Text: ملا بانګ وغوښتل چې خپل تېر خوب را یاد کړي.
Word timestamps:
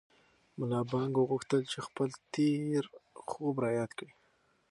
ملا 0.59 0.81
بانګ 0.91 1.13
وغوښتل 1.17 1.61
چې 1.71 1.77
خپل 1.87 2.09
تېر 2.33 2.81
خوب 3.29 3.55
را 3.63 3.69
یاد 3.79 3.91
کړي. 3.97 4.11